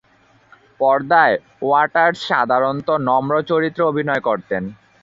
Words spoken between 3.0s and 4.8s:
নম্র চরিত্রে অভিনয় করতেন।